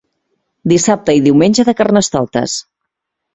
[0.71, 2.57] Dissabte i Diumenge de carnestoltes.